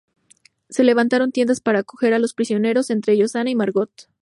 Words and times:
Se 0.69 0.83
levantaron 0.83 1.31
tiendas 1.31 1.61
para 1.61 1.77
acoger 1.81 2.15
a 2.15 2.17
los 2.17 2.33
prisioneros, 2.33 2.89
entre 2.89 3.13
ellos 3.13 3.35
Ana 3.35 3.51
y 3.51 3.55
Margot. 3.55 3.91